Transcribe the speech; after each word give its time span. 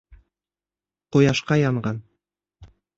Ҡояшҡа 1.17 1.61
янған. 1.65 2.05